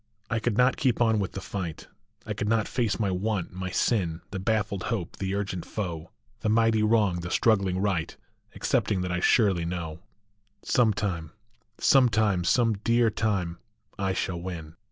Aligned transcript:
I 0.31 0.39
could 0.39 0.57
not 0.57 0.77
keep 0.77 0.99
on 0.99 1.19
with 1.19 1.33
the 1.33 1.41
fight; 1.41 1.87
I 2.25 2.33
could 2.33 2.49
not 2.49 2.67
face 2.67 2.99
my 2.99 3.11
want, 3.11 3.53
my 3.53 3.69
sin, 3.69 4.21
The 4.31 4.39
baffled 4.39 4.85
hope, 4.85 5.17
the 5.17 5.35
urgent 5.35 5.63
foe, 5.63 6.09
The 6.39 6.49
mighty 6.49 6.81
wrong, 6.81 7.19
the 7.19 7.29
struggling 7.29 7.77
right, 7.77 8.17
Excepting 8.55 9.01
that 9.01 9.11
I 9.11 9.19
surely 9.19 9.63
know 9.63 9.99
Some 10.63 10.91
time 10.91 11.33
Some 11.77 12.09
time, 12.09 12.43
some 12.45 12.73
dear 12.83 13.11
time, 13.11 13.59
I 13.99 14.13
shall 14.13 14.41
win. 14.41 14.75